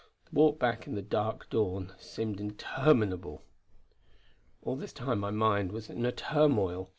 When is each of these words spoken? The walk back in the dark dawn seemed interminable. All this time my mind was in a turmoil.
The 0.31 0.35
walk 0.39 0.57
back 0.57 0.87
in 0.87 0.95
the 0.95 1.03
dark 1.03 1.47
dawn 1.51 1.91
seemed 1.99 2.39
interminable. 2.39 3.43
All 4.63 4.75
this 4.75 4.93
time 4.93 5.19
my 5.19 5.29
mind 5.29 5.71
was 5.71 5.91
in 5.91 6.07
a 6.07 6.11
turmoil. 6.11 6.89